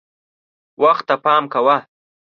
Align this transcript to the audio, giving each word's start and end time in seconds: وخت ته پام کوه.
وخت 0.83 1.03
ته 1.07 1.15
پام 1.23 1.43
کوه. 1.53 1.77